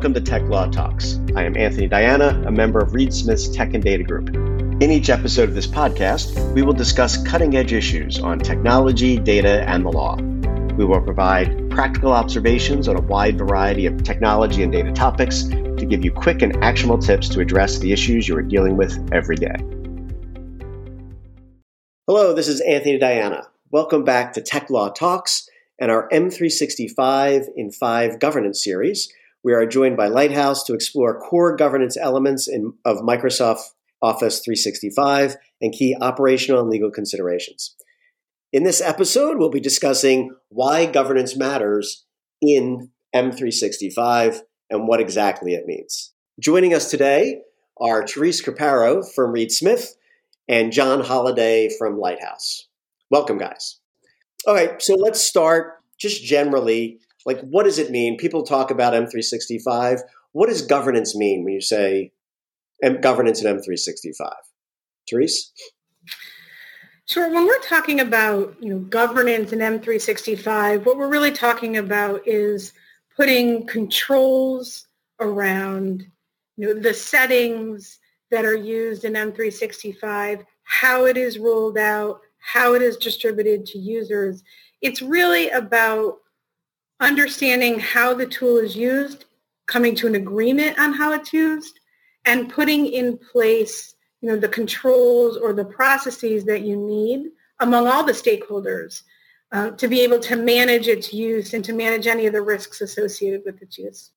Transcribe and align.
welcome 0.00 0.14
to 0.14 0.20
Tech 0.22 0.40
Law 0.44 0.66
Talks. 0.66 1.20
I 1.36 1.44
am 1.44 1.58
Anthony 1.58 1.86
Diana, 1.86 2.42
a 2.46 2.50
member 2.50 2.78
of 2.78 2.94
Reed 2.94 3.12
Smith's 3.12 3.46
Tech 3.50 3.74
and 3.74 3.84
Data 3.84 4.02
Group. 4.02 4.30
In 4.30 4.84
each 4.84 5.10
episode 5.10 5.50
of 5.50 5.54
this 5.54 5.66
podcast, 5.66 6.54
we 6.54 6.62
will 6.62 6.72
discuss 6.72 7.22
cutting 7.22 7.54
edge 7.54 7.74
issues 7.74 8.18
on 8.18 8.38
technology, 8.38 9.18
data, 9.18 9.62
and 9.68 9.84
the 9.84 9.90
law. 9.90 10.16
We 10.16 10.86
will 10.86 11.02
provide 11.02 11.68
practical 11.68 12.14
observations 12.14 12.88
on 12.88 12.96
a 12.96 13.02
wide 13.02 13.36
variety 13.36 13.84
of 13.84 14.02
technology 14.02 14.62
and 14.62 14.72
data 14.72 14.90
topics 14.90 15.42
to 15.42 15.84
give 15.86 16.02
you 16.02 16.10
quick 16.10 16.40
and 16.40 16.56
actionable 16.64 16.96
tips 16.96 17.28
to 17.28 17.40
address 17.40 17.78
the 17.80 17.92
issues 17.92 18.26
you 18.26 18.34
are 18.38 18.42
dealing 18.42 18.78
with 18.78 19.06
every 19.12 19.36
day. 19.36 19.56
Hello, 22.06 22.32
this 22.32 22.48
is 22.48 22.62
Anthony 22.62 22.98
Diana. 22.98 23.48
Welcome 23.70 24.04
back 24.04 24.32
to 24.32 24.40
Tech 24.40 24.70
Law 24.70 24.88
Talks 24.88 25.46
and 25.78 25.90
our 25.90 26.08
M365 26.08 27.48
in 27.54 27.70
5 27.70 28.18
governance 28.18 28.64
series. 28.64 29.12
We 29.42 29.54
are 29.54 29.64
joined 29.64 29.96
by 29.96 30.08
Lighthouse 30.08 30.64
to 30.64 30.74
explore 30.74 31.18
core 31.18 31.56
governance 31.56 31.96
elements 31.96 32.46
in, 32.46 32.74
of 32.84 32.98
Microsoft 32.98 33.62
Office 34.02 34.40
365 34.40 35.36
and 35.62 35.72
key 35.72 35.96
operational 35.98 36.60
and 36.60 36.68
legal 36.68 36.90
considerations. 36.90 37.74
In 38.52 38.64
this 38.64 38.80
episode, 38.80 39.38
we'll 39.38 39.50
be 39.50 39.60
discussing 39.60 40.34
why 40.48 40.84
governance 40.84 41.36
matters 41.36 42.04
in 42.42 42.90
M365 43.14 44.40
and 44.68 44.86
what 44.86 45.00
exactly 45.00 45.54
it 45.54 45.66
means. 45.66 46.12
Joining 46.38 46.74
us 46.74 46.90
today 46.90 47.40
are 47.80 48.06
Therese 48.06 48.42
Craparo 48.44 49.02
from 49.14 49.32
Reed 49.32 49.52
Smith 49.52 49.96
and 50.48 50.72
John 50.72 51.02
Holliday 51.02 51.70
from 51.78 51.98
Lighthouse. 51.98 52.66
Welcome, 53.10 53.38
guys. 53.38 53.78
All 54.46 54.54
right, 54.54 54.82
so 54.82 54.94
let's 54.94 55.20
start 55.20 55.82
just 55.98 56.22
generally. 56.22 57.00
Like, 57.30 57.40
what 57.42 57.62
does 57.62 57.78
it 57.78 57.92
mean? 57.92 58.16
People 58.16 58.42
talk 58.42 58.72
about 58.72 58.92
M365. 58.92 60.00
What 60.32 60.48
does 60.48 60.62
governance 60.62 61.14
mean 61.14 61.44
when 61.44 61.54
you 61.54 61.60
say 61.60 62.10
M- 62.82 63.00
governance 63.00 63.40
in 63.40 63.56
M365? 63.56 64.32
Therese? 65.08 65.52
Sure. 67.06 67.32
When 67.32 67.46
we're 67.46 67.60
talking 67.60 68.00
about 68.00 68.56
you 68.60 68.70
know 68.70 68.80
governance 68.80 69.52
in 69.52 69.60
M365, 69.60 70.84
what 70.84 70.98
we're 70.98 71.08
really 71.08 71.30
talking 71.30 71.76
about 71.76 72.26
is 72.26 72.72
putting 73.16 73.64
controls 73.68 74.88
around 75.20 76.04
you 76.56 76.66
know 76.66 76.80
the 76.80 76.94
settings 76.94 78.00
that 78.32 78.44
are 78.44 78.56
used 78.56 79.04
in 79.04 79.12
M365, 79.12 80.44
how 80.64 81.04
it 81.04 81.16
is 81.16 81.38
rolled 81.38 81.78
out, 81.78 82.22
how 82.38 82.74
it 82.74 82.82
is 82.82 82.96
distributed 82.96 83.66
to 83.66 83.78
users. 83.78 84.42
It's 84.82 85.00
really 85.00 85.48
about 85.50 86.16
understanding 87.00 87.78
how 87.78 88.14
the 88.14 88.26
tool 88.26 88.58
is 88.58 88.76
used, 88.76 89.24
coming 89.66 89.94
to 89.96 90.06
an 90.06 90.14
agreement 90.14 90.78
on 90.78 90.92
how 90.92 91.12
it's 91.12 91.32
used, 91.32 91.80
and 92.24 92.50
putting 92.50 92.86
in 92.86 93.18
place 93.18 93.94
you 94.20 94.28
know, 94.28 94.36
the 94.36 94.48
controls 94.48 95.36
or 95.36 95.52
the 95.52 95.64
processes 95.64 96.44
that 96.44 96.62
you 96.62 96.76
need 96.76 97.30
among 97.60 97.86
all 97.86 98.04
the 98.04 98.12
stakeholders 98.12 99.02
uh, 99.52 99.70
to 99.72 99.88
be 99.88 100.00
able 100.02 100.18
to 100.20 100.36
manage 100.36 100.86
its 100.86 101.12
use 101.12 101.54
and 101.54 101.64
to 101.64 101.72
manage 101.72 102.06
any 102.06 102.26
of 102.26 102.32
the 102.32 102.42
risks 102.42 102.80
associated 102.80 103.42
with 103.44 103.60
its 103.62 103.78
use. 103.78 104.10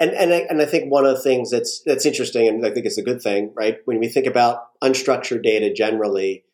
And 0.00 0.10
and 0.10 0.32
I, 0.32 0.38
and 0.50 0.60
I 0.60 0.64
think 0.64 0.90
one 0.90 1.06
of 1.06 1.14
the 1.14 1.22
things 1.22 1.50
that's 1.50 1.80
that's 1.86 2.04
interesting, 2.06 2.48
and 2.48 2.66
I 2.66 2.70
think 2.70 2.84
it's 2.84 2.98
a 2.98 3.02
good 3.02 3.22
thing, 3.22 3.52
right? 3.54 3.78
When 3.84 4.00
we 4.00 4.08
think 4.08 4.26
about 4.26 4.80
unstructured 4.82 5.44
data 5.44 5.72
generally, 5.72 6.44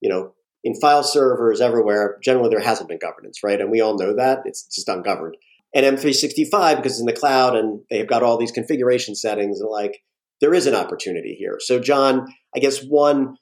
you 0.00 0.08
know, 0.08 0.34
in 0.64 0.74
file 0.80 1.02
servers 1.02 1.60
everywhere, 1.60 2.18
generally 2.22 2.50
there 2.50 2.60
hasn't 2.60 2.88
been 2.88 2.98
governance, 2.98 3.42
right? 3.42 3.60
And 3.60 3.70
we 3.70 3.80
all 3.80 3.98
know 3.98 4.14
that 4.14 4.40
it's 4.44 4.64
just 4.64 4.88
ungoverned. 4.88 5.36
And 5.74 5.86
M365 5.86 6.76
because 6.76 6.92
it's 6.92 7.00
in 7.00 7.06
the 7.06 7.12
cloud 7.12 7.56
and 7.56 7.80
they've 7.90 8.08
got 8.08 8.22
all 8.22 8.36
these 8.36 8.50
configuration 8.50 9.14
settings 9.14 9.60
and 9.60 9.70
like 9.70 10.02
there 10.40 10.54
is 10.54 10.66
an 10.66 10.74
opportunity 10.74 11.34
here. 11.38 11.58
So, 11.60 11.78
John, 11.78 12.26
I 12.54 12.58
guess 12.58 12.82
one, 12.82 13.36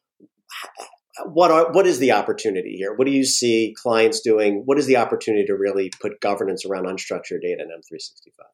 what 1.26 1.50
are 1.50 1.72
what 1.72 1.86
is 1.86 1.98
the 1.98 2.12
opportunity 2.12 2.76
here? 2.76 2.94
What 2.94 3.06
do 3.06 3.12
you 3.12 3.24
see 3.24 3.74
clients 3.80 4.20
doing? 4.20 4.62
What 4.66 4.78
is 4.78 4.86
the 4.86 4.96
opportunity 4.96 5.46
to 5.46 5.54
really 5.54 5.90
put 6.00 6.20
governance 6.20 6.64
around 6.64 6.86
unstructured 6.86 7.42
data 7.42 7.62
in 7.62 7.68
M365? 7.68 8.44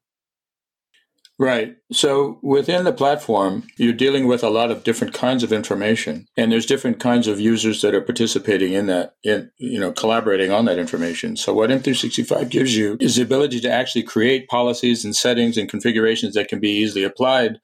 Right. 1.36 1.74
So 1.90 2.38
within 2.42 2.84
the 2.84 2.92
platform, 2.92 3.64
you're 3.76 3.92
dealing 3.92 4.28
with 4.28 4.44
a 4.44 4.50
lot 4.50 4.70
of 4.70 4.84
different 4.84 5.14
kinds 5.14 5.42
of 5.42 5.52
information, 5.52 6.28
and 6.36 6.52
there's 6.52 6.66
different 6.66 7.00
kinds 7.00 7.26
of 7.26 7.40
users 7.40 7.82
that 7.82 7.92
are 7.92 8.00
participating 8.00 8.72
in 8.72 8.86
that, 8.86 9.16
in 9.24 9.50
you 9.58 9.80
know, 9.80 9.90
collaborating 9.90 10.52
on 10.52 10.64
that 10.66 10.78
information. 10.78 11.36
So 11.36 11.52
what 11.52 11.70
M365 11.70 12.50
gives 12.50 12.76
you 12.76 12.96
is 13.00 13.16
the 13.16 13.22
ability 13.22 13.58
to 13.60 13.70
actually 13.70 14.04
create 14.04 14.46
policies 14.46 15.04
and 15.04 15.14
settings 15.14 15.56
and 15.56 15.68
configurations 15.68 16.34
that 16.34 16.46
can 16.46 16.60
be 16.60 16.70
easily 16.70 17.02
applied 17.02 17.58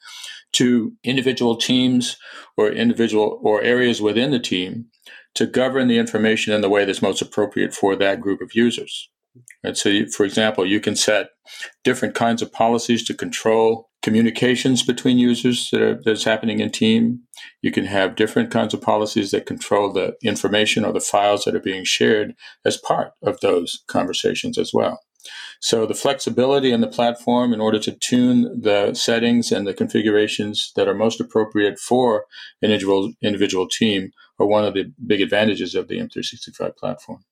to 0.53 0.93
individual 1.05 1.55
teams 1.55 2.17
or 2.57 2.71
individual 2.71 3.39
or 3.41 3.63
areas 3.63 4.03
within 4.03 4.33
the 4.33 4.41
team 4.41 4.87
to 5.35 5.47
govern 5.47 5.87
the 5.87 5.99
information 5.99 6.53
in 6.53 6.61
the 6.61 6.69
way 6.69 6.85
that's 6.85 7.03
most 7.03 7.23
appropriate 7.23 7.73
for 7.73 7.95
that 7.95 8.21
group 8.21 8.41
of 8.41 8.51
users. 8.53 9.09
And 9.63 9.77
so, 9.77 9.89
you, 9.89 10.11
for 10.11 10.25
example, 10.25 10.67
you 10.67 10.81
can 10.81 10.97
set 10.97 11.31
different 11.85 12.15
kinds 12.15 12.43
of 12.43 12.53
policies 12.53 13.05
to 13.05 13.15
control 13.15 13.91
communications 14.03 14.83
between 14.83 15.19
users 15.19 15.69
that 15.71 15.83
are, 15.83 16.01
that's 16.03 16.25
happening 16.25 16.61
in 16.61 16.71
team. 16.71 17.21
You 17.63 17.71
can 17.71 17.85
have 17.85 18.17
different 18.17 18.51
kinds 18.51 18.73
of 18.73 18.81
policies 18.81 19.31
that 19.31 19.47
control 19.47 19.93
the 19.93 20.17
information 20.23 20.85
or 20.85 20.93
the 20.93 21.01
files 21.01 21.45
that 21.45 21.55
are 21.55 21.61
being 21.61 21.85
shared 21.85 22.35
as 22.65 22.77
part 22.77 23.13
of 23.23 23.41
those 23.41 23.83
conversations 23.87 24.57
as 24.59 24.73
well. 24.73 25.01
So 25.61 25.85
the 25.85 25.95
flexibility 25.95 26.73
in 26.73 26.81
the 26.81 26.89
platform 26.89 27.53
in 27.53 27.61
order 27.61 27.79
to 27.81 27.93
tune 27.93 28.63
the 28.63 28.95
settings 28.95 29.53
and 29.53 29.67
the 29.67 29.75
configurations 29.75 30.73
that 30.77 30.89
are 30.89 30.95
most 30.95 31.21
appropriate 31.21 31.79
for 31.79 32.25
an 32.63 32.71
individual, 32.71 33.13
individual 33.23 33.69
team 33.69 34.13
are 34.39 34.47
one 34.47 34.65
of 34.65 34.73
the 34.73 34.93
big 35.07 35.21
advantages 35.21 35.75
of 35.75 35.89
the 35.89 35.99
M365 35.99 36.77
platform. 36.79 37.25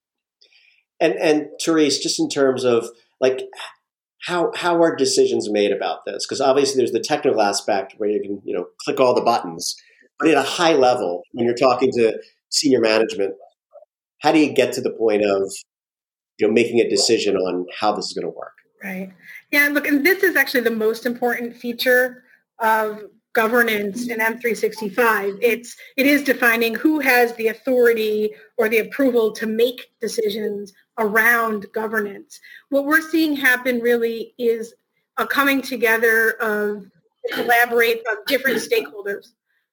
And 1.01 1.15
and 1.15 1.49
Therese, 1.65 1.99
just 1.99 2.19
in 2.21 2.29
terms 2.29 2.65
of 2.65 2.89
like 3.21 3.43
how 4.27 4.51
how 4.55 4.83
are 4.83 4.97
decisions 4.97 5.51
made 5.51 5.73
about 5.73 6.05
this? 6.07 6.27
Because 6.27 6.41
obviously 6.41 6.79
there's 6.79 6.93
the 6.93 7.01
technical 7.01 7.41
aspect 7.41 7.95
where 7.99 8.11
you 8.11 8.21
can 8.21 8.41
you 8.45 8.55
know 8.55 8.67
click 8.85 9.01
all 9.01 9.15
the 9.15 9.23
buttons, 9.23 9.77
but 10.19 10.29
at 10.29 10.37
a 10.37 10.43
high 10.43 10.75
level, 10.75 11.23
when 11.33 11.47
you're 11.47 11.55
talking 11.55 11.91
to 11.93 12.19
senior 12.51 12.81
management, 12.81 13.35
how 14.21 14.33
do 14.33 14.39
you 14.39 14.53
get 14.53 14.73
to 14.75 14.81
the 14.81 14.91
point 14.91 15.23
of 15.23 15.53
you 16.39 16.47
know 16.47 16.53
making 16.53 16.81
a 16.81 16.89
decision 16.89 17.37
on 17.37 17.67
how 17.81 17.93
this 17.93 18.07
is 18.07 18.13
going 18.13 18.31
to 18.31 18.37
work? 18.37 18.53
Right. 18.83 19.13
Yeah 19.51 19.69
look 19.69 19.87
and 19.87 20.05
this 20.05 20.23
is 20.23 20.37
actually 20.37 20.61
the 20.61 20.71
most 20.71 21.07
important 21.07 21.57
feature 21.57 22.23
of 22.61 23.03
governance 23.43 24.09
in 24.09 24.19
m365 24.19 25.39
it's 25.41 25.77
it 25.97 26.07
is 26.07 26.25
defining 26.25 26.75
who 26.75 26.99
has 26.99 27.33
the 27.37 27.49
authority 27.49 28.31
or 28.57 28.69
the 28.69 28.79
approval 28.79 29.31
to 29.31 29.47
make 29.47 29.93
decisions 30.01 30.73
around 30.99 31.65
governance 31.73 32.41
what 32.71 32.85
we're 32.85 33.09
seeing 33.13 33.37
happen 33.37 33.79
really 33.79 34.35
is 34.39 34.75
a 35.19 35.27
coming 35.27 35.63
together 35.63 36.33
of 36.41 36.91
collaborate 37.33 38.01
of 38.11 38.17
different 38.27 38.59
stakeholders 38.59 39.27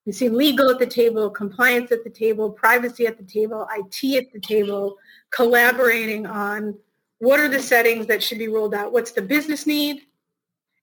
We 0.05 0.11
see 0.11 0.29
legal 0.29 0.69
at 0.69 0.77
the 0.77 0.85
table, 0.85 1.31
compliance 1.31 1.91
at 1.91 2.03
the 2.03 2.11
table, 2.11 2.51
privacy 2.51 3.07
at 3.07 3.17
the 3.17 3.23
table, 3.37 3.67
IT 3.79 3.99
at 4.21 4.31
the 4.31 4.39
table, 4.39 4.97
collaborating 5.31 6.27
on 6.27 6.77
what 7.17 7.39
are 7.39 7.49
the 7.49 7.63
settings 7.73 8.05
that 8.07 8.21
should 8.21 8.37
be 8.37 8.47
rolled 8.47 8.75
out? 8.75 8.91
What's 8.91 9.13
the 9.13 9.23
business 9.35 9.65
need 9.65 9.95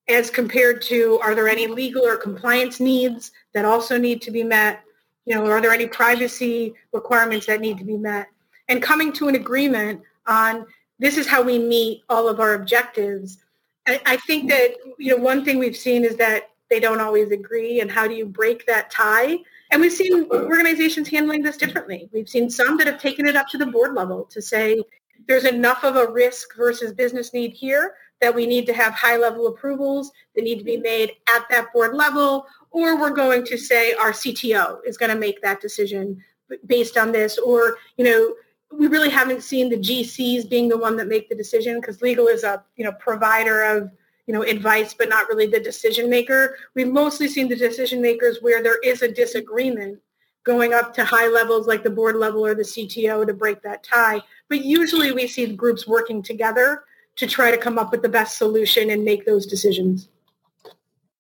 as 0.09 0.31
compared 0.31 0.83
to 0.83 1.19
are 1.23 1.35
there 1.35 1.49
any 1.49 1.67
legal 1.67 2.05
or 2.05 2.17
compliance 2.17 2.81
needs 2.81 3.33
that 3.55 3.65
also 3.65 3.97
need 3.97 4.21
to 4.23 4.31
be 4.31 4.43
met? 4.43 4.82
You 5.25 5.37
know, 5.37 5.47
are 5.47 5.61
there 5.61 5.73
any 5.73 5.87
privacy 5.87 6.75
requirements 6.93 7.47
that 7.47 7.61
need 7.61 7.79
to 7.79 7.85
be 7.85 7.97
met? 7.97 8.29
And 8.69 8.82
coming 8.82 9.12
to 9.15 9.29
an 9.29 9.37
agreement 9.37 10.03
on 10.26 10.67
this 10.99 11.17
is 11.17 11.26
how 11.26 11.43
we 11.43 11.59
meet 11.59 12.03
all 12.09 12.29
of 12.29 12.41
our 12.41 12.55
objectives. 12.55 13.38
I, 13.87 14.00
I 14.06 14.17
think 14.19 14.49
that, 14.50 14.75
you 14.99 15.17
know, 15.17 15.23
one 15.23 15.44
thing 15.44 15.59
we've 15.59 15.76
seen 15.76 16.05
is 16.05 16.17
that 16.17 16.49
they 16.73 16.81
don't 16.81 17.03
always 17.03 17.31
agree 17.31 17.81
and 17.81 17.91
how 17.91 18.09
do 18.09 18.15
you 18.15 18.25
break 18.25 18.65
that 18.65 18.91
tie 18.91 19.37
and 19.71 19.79
we've 19.79 19.93
seen 19.93 20.26
organizations 20.32 21.06
handling 21.06 21.43
this 21.43 21.59
differently 21.59 22.09
we've 22.15 22.31
seen 22.31 22.49
some 22.49 22.79
that 22.79 22.87
have 22.87 22.99
taken 22.99 23.26
it 23.26 23.37
up 23.37 23.47
to 23.47 23.59
the 23.59 23.67
board 23.67 23.93
level 23.93 24.25
to 24.25 24.41
say 24.41 24.82
there's 25.29 25.44
enough 25.44 25.85
of 25.85 25.97
a 25.97 26.11
risk 26.11 26.56
versus 26.56 26.94
business 26.94 27.35
need 27.35 27.53
here 27.53 27.93
that 28.23 28.35
we 28.35 28.47
need 28.47 28.65
to 28.65 28.73
have 28.73 28.95
high 28.95 29.19
level 29.19 29.49
approvals 29.49 30.11
that 30.35 30.45
need 30.45 30.59
to 30.59 30.65
be 30.65 30.79
made 30.79 31.13
at 31.29 31.45
that 31.51 31.71
board 31.75 31.95
level 31.95 32.47
or 32.71 32.99
we're 32.99 33.11
going 33.11 33.45
to 33.45 33.59
say 33.59 33.93
our 33.95 34.13
cto 34.13 34.79
is 34.87 34.97
going 34.97 35.11
to 35.11 35.19
make 35.19 35.43
that 35.43 35.61
decision 35.61 36.23
based 36.67 36.97
on 36.97 37.13
this 37.13 37.37
or 37.39 37.77
you 37.99 38.05
know 38.05 38.35
we 38.73 38.87
really 38.87 39.11
haven't 39.11 39.43
seen 39.43 39.69
the 39.69 39.77
gcs 39.77 40.49
being 40.49 40.69
the 40.69 40.79
one 40.79 40.97
that 40.97 41.09
make 41.09 41.29
the 41.29 41.35
decision 41.35 41.79
because 41.81 42.01
legal 42.01 42.29
is 42.29 42.43
a 42.43 42.65
you 42.77 42.85
know 42.85 42.93
provider 42.93 43.63
of 43.63 43.91
you 44.27 44.35
know, 44.35 44.43
advice, 44.43 44.95
but 44.95 45.09
not 45.09 45.29
really 45.29 45.47
the 45.47 45.61
decision 45.61 46.09
maker. 46.09 46.57
We've 46.75 46.89
mostly 46.89 47.29
seen 47.29 47.49
the 47.49 47.57
decision 47.57 48.01
makers 48.01 48.39
where 48.41 48.63
there 48.63 48.79
is 48.81 49.03
a 49.03 49.13
disagreement 49.13 49.99
going 50.45 50.73
up 50.73 50.95
to 50.95 51.05
high 51.05 51.29
levels 51.29 51.67
like 51.67 51.83
the 51.83 51.91
board 51.91 52.17
level 52.17 52.45
or 52.45 52.55
the 52.55 52.63
CTO 52.63 53.27
to 53.27 53.35
break 53.35 53.63
that 53.63 53.85
tie. 53.85 54.21
But 54.49 54.65
usually 54.65 55.13
we 55.13 55.27
see 55.27 55.55
groups 55.55 55.87
working 55.87 56.23
together 56.23 56.85
to 57.17 57.26
try 57.26 57.50
to 57.50 57.59
come 57.59 57.79
up 57.79 57.93
with 57.93 58.03
the 58.03 58.09
best 58.09 58.38
solution 58.38 58.91
and 58.91 59.05
make 59.05 59.26
those 59.26 59.47
decisions. 59.47 60.09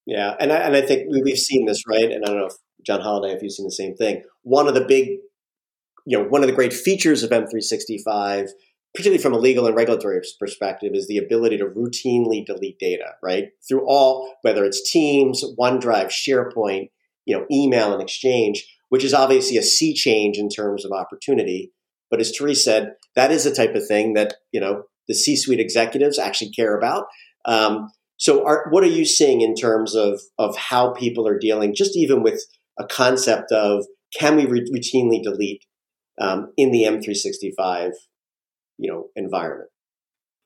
Yeah, 0.06 0.34
and 0.40 0.52
I, 0.52 0.56
and 0.56 0.76
I 0.76 0.82
think 0.82 1.08
we've 1.10 1.38
seen 1.38 1.66
this, 1.66 1.82
right? 1.86 2.10
And 2.10 2.24
I 2.24 2.28
don't 2.28 2.38
know 2.38 2.46
if 2.46 2.54
John 2.84 3.00
Holliday, 3.00 3.34
if 3.34 3.42
you've 3.42 3.52
seen 3.52 3.66
the 3.66 3.72
same 3.72 3.94
thing. 3.94 4.22
One 4.42 4.66
of 4.66 4.74
the 4.74 4.84
big, 4.84 5.18
you 6.06 6.18
know, 6.18 6.24
one 6.24 6.42
of 6.42 6.48
the 6.48 6.54
great 6.54 6.72
features 6.72 7.22
of 7.22 7.30
M365, 7.30 8.48
particularly 8.94 9.22
from 9.22 9.34
a 9.34 9.38
legal 9.38 9.66
and 9.66 9.76
regulatory 9.76 10.20
perspective, 10.40 10.92
is 10.94 11.06
the 11.06 11.18
ability 11.18 11.58
to 11.58 11.66
routinely 11.66 12.44
delete 12.44 12.78
data, 12.78 13.12
right? 13.22 13.50
Through 13.68 13.86
all, 13.86 14.34
whether 14.42 14.64
it's 14.64 14.90
Teams, 14.90 15.44
OneDrive, 15.58 16.08
SharePoint, 16.08 16.90
you 17.24 17.36
know, 17.36 17.46
email 17.50 17.92
and 17.92 18.02
Exchange, 18.02 18.66
which 18.88 19.04
is 19.04 19.14
obviously 19.14 19.56
a 19.56 19.62
sea 19.62 19.94
change 19.94 20.36
in 20.36 20.48
terms 20.48 20.84
of 20.84 20.90
opportunity. 20.90 21.72
But 22.10 22.20
as 22.20 22.36
Therese 22.36 22.64
said, 22.64 22.94
that 23.14 23.30
is 23.30 23.44
the 23.44 23.54
type 23.54 23.74
of 23.74 23.86
thing 23.86 24.14
that 24.14 24.34
you 24.50 24.60
know 24.60 24.84
the 25.08 25.14
C-suite 25.14 25.60
executives 25.60 26.18
actually 26.18 26.50
care 26.50 26.76
about. 26.76 27.04
Um, 27.44 27.88
so, 28.16 28.46
are, 28.46 28.66
what 28.70 28.84
are 28.84 28.88
you 28.88 29.04
seeing 29.04 29.40
in 29.40 29.54
terms 29.54 29.94
of 29.94 30.20
of 30.38 30.56
how 30.56 30.92
people 30.92 31.26
are 31.26 31.38
dealing, 31.38 31.74
just 31.74 31.96
even 31.96 32.22
with 32.22 32.40
a 32.78 32.84
concept 32.84 33.50
of 33.50 33.84
can 34.16 34.36
we 34.36 34.46
re- 34.46 34.70
routinely 34.72 35.22
delete 35.22 35.64
um, 36.20 36.52
in 36.56 36.70
the 36.70 36.84
M365, 36.84 37.90
you 38.78 38.92
know, 38.92 39.06
environment? 39.16 39.70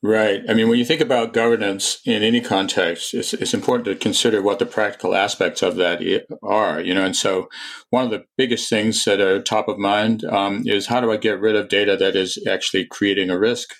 Right. 0.02 0.42
I 0.48 0.54
mean, 0.54 0.68
when 0.68 0.78
you 0.78 0.84
think 0.84 1.00
about 1.00 1.32
governance 1.32 2.00
in 2.04 2.22
any 2.22 2.40
context, 2.40 3.12
it's, 3.12 3.34
it's 3.34 3.54
important 3.54 3.86
to 3.86 3.96
consider 3.96 4.40
what 4.40 4.58
the 4.58 4.66
practical 4.66 5.14
aspects 5.16 5.62
of 5.62 5.76
that 5.76 6.00
are, 6.42 6.80
you 6.80 6.94
know. 6.94 7.04
And 7.04 7.16
so, 7.16 7.48
one 7.90 8.04
of 8.04 8.10
the 8.10 8.24
biggest 8.36 8.68
things 8.68 9.04
that 9.04 9.20
are 9.20 9.42
top 9.42 9.68
of 9.68 9.78
mind 9.78 10.24
um, 10.24 10.62
is 10.64 10.86
how 10.86 11.00
do 11.00 11.10
I 11.10 11.16
get 11.16 11.40
rid 11.40 11.56
of 11.56 11.68
data 11.68 11.96
that 11.96 12.14
is 12.14 12.38
actually 12.46 12.86
creating 12.86 13.30
a 13.30 13.38
risk 13.38 13.74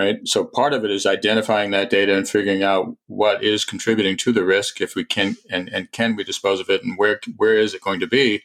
right? 0.00 0.16
So 0.24 0.44
part 0.44 0.72
of 0.72 0.84
it 0.84 0.90
is 0.90 1.04
identifying 1.04 1.70
that 1.72 1.90
data 1.90 2.16
and 2.16 2.26
figuring 2.26 2.62
out 2.62 2.96
what 3.06 3.44
is 3.44 3.66
contributing 3.66 4.16
to 4.18 4.32
the 4.32 4.44
risk, 4.44 4.80
if 4.80 4.94
we 4.94 5.04
can, 5.04 5.36
and, 5.50 5.68
and 5.68 5.92
can 5.92 6.16
we 6.16 6.24
dispose 6.24 6.58
of 6.58 6.70
it, 6.70 6.82
and 6.82 6.96
where 6.96 7.20
where 7.36 7.56
is 7.56 7.74
it 7.74 7.82
going 7.82 8.00
to 8.00 8.06
be? 8.06 8.42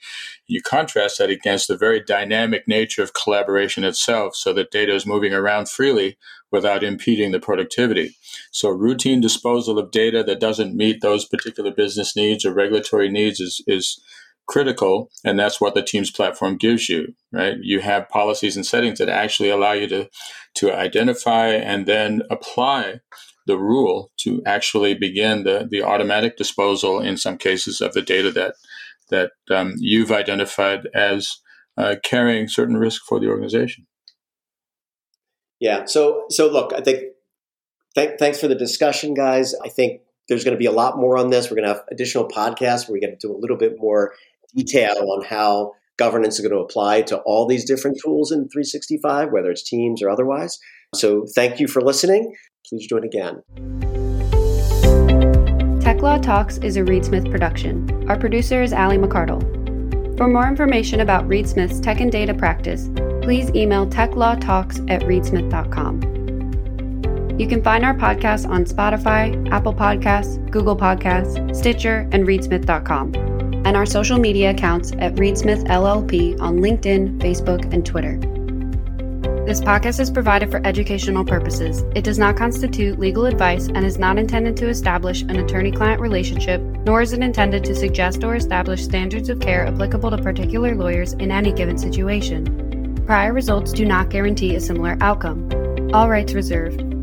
You 0.47 0.61
contrast 0.61 1.17
that 1.17 1.29
against 1.29 1.69
the 1.69 1.77
very 1.77 2.01
dynamic 2.01 2.67
nature 2.67 3.01
of 3.01 3.13
collaboration 3.13 3.85
itself, 3.85 4.35
so 4.35 4.51
that 4.53 4.71
data 4.71 4.93
is 4.93 5.05
moving 5.05 5.33
around 5.33 5.69
freely 5.69 6.17
without 6.51 6.83
impeding 6.83 7.31
the 7.31 7.39
productivity. 7.39 8.15
So 8.51 8.69
routine 8.69 9.21
disposal 9.21 9.79
of 9.79 9.91
data 9.91 10.23
that 10.23 10.39
doesn't 10.39 10.75
meet 10.75 11.01
those 11.01 11.25
particular 11.25 11.71
business 11.71 12.15
needs 12.15 12.45
or 12.45 12.53
regulatory 12.53 13.09
needs 13.09 13.39
is 13.39 13.61
is 13.65 14.01
critical 14.47 15.09
and 15.23 15.39
that's 15.39 15.59
what 15.59 15.73
the 15.73 15.81
teams 15.81 16.11
platform 16.11 16.57
gives 16.57 16.89
you 16.89 17.13
right? 17.35 17.57
You 17.61 17.81
have 17.81 18.09
policies 18.09 18.55
and 18.55 18.65
settings 18.65 18.99
that 18.99 19.09
actually 19.09 19.49
allow 19.49 19.73
you 19.73 19.87
to 19.89 20.09
to 20.55 20.73
identify 20.73 21.49
and 21.49 21.85
then 21.85 22.21
apply 22.31 23.01
the 23.45 23.57
rule 23.57 24.11
to 24.17 24.41
actually 24.45 24.93
begin 24.93 25.43
the 25.43 25.67
the 25.69 25.83
automatic 25.83 26.37
disposal 26.37 26.99
in 26.99 27.17
some 27.17 27.37
cases 27.37 27.81
of 27.81 27.93
the 27.93 28.01
data 28.01 28.31
that 28.31 28.55
that 29.09 29.31
um, 29.51 29.75
you've 29.77 30.11
identified 30.11 30.87
as 30.95 31.41
uh, 31.77 31.95
carrying 32.03 32.47
certain 32.47 32.77
risk 32.77 33.03
for 33.07 33.19
the 33.19 33.27
organization. 33.27 33.85
Yeah 35.59 35.85
so 35.85 36.25
so 36.29 36.47
look 36.47 36.73
i 36.73 36.81
think 36.81 37.15
th- 37.95 38.19
thanks 38.19 38.39
for 38.39 38.47
the 38.47 38.55
discussion 38.55 39.13
guys. 39.13 39.55
I 39.63 39.69
think 39.69 40.01
there's 40.27 40.43
going 40.43 40.55
to 40.55 40.59
be 40.59 40.65
a 40.65 40.71
lot 40.71 40.97
more 40.97 41.17
on 41.17 41.29
this. 41.29 41.49
We're 41.49 41.57
going 41.57 41.67
to 41.67 41.73
have 41.75 41.83
additional 41.91 42.27
podcasts 42.27 42.87
where 42.87 42.93
we 42.93 42.99
get 42.99 43.19
do 43.19 43.31
a 43.31 43.37
little 43.37 43.57
bit 43.57 43.79
more 43.79 44.13
detail 44.55 44.95
on 45.11 45.25
how 45.25 45.73
governance 45.97 46.35
is 46.35 46.41
going 46.41 46.51
to 46.51 46.63
apply 46.63 47.01
to 47.03 47.17
all 47.19 47.47
these 47.47 47.65
different 47.65 47.97
tools 48.03 48.31
in 48.31 48.49
365, 48.49 49.31
whether 49.31 49.51
it's 49.51 49.67
Teams 49.67 50.01
or 50.01 50.09
otherwise. 50.09 50.57
So 50.93 51.25
thank 51.35 51.59
you 51.59 51.67
for 51.67 51.81
listening. 51.81 52.35
Please 52.67 52.87
join 52.87 53.03
again. 53.03 53.41
Tech 55.81 56.01
Law 56.01 56.17
Talks 56.17 56.57
is 56.57 56.77
a 56.77 56.83
Reed 56.83 57.05
Smith 57.05 57.29
production. 57.29 58.09
Our 58.09 58.17
producer 58.17 58.63
is 58.63 58.73
Ali 58.73 58.97
McCardle. 58.97 59.43
For 60.17 60.27
more 60.27 60.47
information 60.47 61.01
about 61.01 61.27
Reed 61.27 61.47
Smith's 61.47 61.79
tech 61.79 61.99
and 61.99 62.11
data 62.11 62.33
practice, 62.33 62.89
please 63.21 63.51
email 63.51 63.85
techlawtalks 63.85 64.89
at 64.89 65.01
reedsmith.com. 65.03 66.13
You 67.37 67.47
can 67.47 67.61
find 67.61 67.83
our 67.83 67.93
podcast 67.93 68.47
on 68.47 68.63
Spotify, 68.63 69.51
Apple 69.51 69.73
Podcasts, 69.73 70.39
Google 70.49 70.77
Podcasts, 70.77 71.53
Stitcher, 71.55 72.07
and 72.11 72.25
reedsmith.com 72.25 73.34
and 73.65 73.75
our 73.75 73.85
social 73.85 74.19
media 74.19 74.51
accounts 74.51 74.91
at 74.99 75.15
ReedSmith 75.15 75.67
LLP 75.67 76.39
on 76.39 76.59
LinkedIn, 76.59 77.19
Facebook, 77.19 77.73
and 77.73 77.85
Twitter. 77.85 78.17
This 79.45 79.61
podcast 79.61 79.99
is 79.99 80.09
provided 80.09 80.49
for 80.49 80.65
educational 80.65 81.25
purposes. 81.25 81.83
It 81.95 82.03
does 82.03 82.17
not 82.17 82.35
constitute 82.35 82.97
legal 82.97 83.25
advice 83.25 83.67
and 83.67 83.85
is 83.85 83.99
not 83.99 84.17
intended 84.17 84.57
to 84.57 84.69
establish 84.69 85.21
an 85.23 85.37
attorney 85.37 85.71
client 85.71 86.01
relationship, 86.01 86.61
nor 86.61 87.01
is 87.01 87.13
it 87.13 87.21
intended 87.21 87.63
to 87.65 87.75
suggest 87.75 88.23
or 88.23 88.35
establish 88.35 88.83
standards 88.83 89.29
of 89.29 89.39
care 89.39 89.67
applicable 89.67 90.11
to 90.11 90.17
particular 90.17 90.73
lawyers 90.73 91.13
in 91.13 91.31
any 91.31 91.51
given 91.51 91.77
situation. 91.77 93.03
Prior 93.05 93.33
results 93.33 93.71
do 93.71 93.85
not 93.85 94.09
guarantee 94.09 94.55
a 94.55 94.59
similar 94.59 94.97
outcome. 95.01 95.47
All 95.93 96.09
rights 96.09 96.33
reserved. 96.33 96.94